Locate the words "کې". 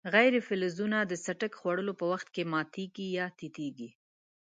2.35-2.43